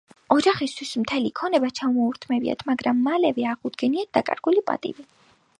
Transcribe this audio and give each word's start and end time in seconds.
ოჯახისათვის 0.35 0.93
მთელი 1.01 1.31
ქონება 1.41 1.69
ჩამოურთმევიათ, 1.81 2.65
მაგრამ 2.71 3.05
მალევე 3.11 3.49
აღუდგენიათ 3.55 4.13
დაკარგული 4.19 4.69
პატივი. 4.73 5.11